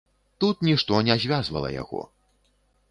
Тут 0.43 0.63
нішто 0.69 1.01
не 1.11 1.19
звязвала 1.27 1.69
яго. 1.81 2.01